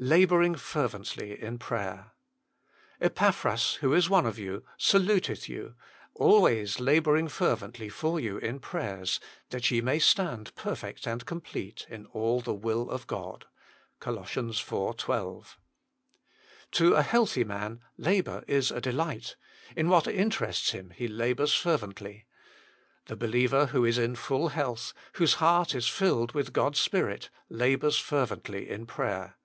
fEabmtrmjj 0.00 0.56
ferbentlj 0.56 1.38
in 1.40 1.56
fJrajtcr 1.56 2.10
"Epaphras, 3.00 3.74
who 3.76 3.92
is 3.92 4.10
one 4.10 4.26
of 4.26 4.38
you, 4.38 4.64
saluteth 4.76 5.48
you, 5.48 5.74
always 6.14 6.80
labouring 6.80 7.28
fervently 7.28 7.88
for 7.88 8.18
you 8.18 8.38
in 8.38 8.58
prayers, 8.58 9.20
that 9.50 9.70
ye 9.70 9.80
may 9.80 9.98
stand 10.00 10.52
perfect 10.56 11.06
and 11.06 11.26
complete 11.26 11.86
in 11.88 12.06
all 12.06 12.40
the 12.40 12.52
will 12.54 12.88
of 12.90 13.06
God." 13.06 13.44
COL. 14.00 14.18
iv. 14.20 14.64
12. 14.66 15.58
To 16.72 16.94
a 16.94 17.02
healthy 17.02 17.44
man 17.44 17.80
labour 17.96 18.42
is 18.48 18.70
a 18.72 18.80
delight; 18.80 19.36
in 19.76 19.88
what 19.90 20.08
interests 20.08 20.70
him 20.72 20.90
he 20.90 21.06
labours 21.06 21.54
fervently. 21.54 22.26
The 23.06 23.16
believer 23.16 23.66
who 23.66 23.84
is 23.84 23.98
in 23.98 24.16
full 24.16 24.48
health, 24.48 24.92
whose 25.14 25.34
heart 25.34 25.72
is 25.74 25.86
filled 25.88 26.32
with 26.32 26.52
God 26.54 26.74
s 26.74 26.80
Spirit, 26.80 27.28
labours 27.50 27.98
fervently 27.98 28.68
in 28.68 28.86
prayer. 28.86 29.36